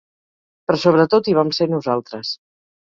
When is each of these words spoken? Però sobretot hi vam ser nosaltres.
Però 0.69 0.79
sobretot 0.85 1.31
hi 1.33 1.37
vam 1.41 1.55
ser 1.61 1.71
nosaltres. 1.77 2.37